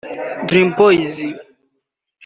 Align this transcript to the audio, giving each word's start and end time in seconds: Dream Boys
Dream 0.47 0.69
Boys 0.79 1.13